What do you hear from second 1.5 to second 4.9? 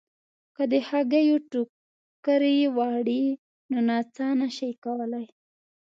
ټوکرۍ وړئ نو نڅا نه شئ